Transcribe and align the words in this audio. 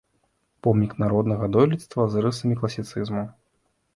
Помнік 0.63 0.93
народнага 1.03 1.49
дойлідства 1.57 2.07
з 2.15 2.25
рысамі 2.27 2.57
класіцызму. 2.61 3.23